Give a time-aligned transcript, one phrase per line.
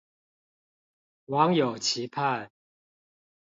[1.25, 2.49] 網友期盼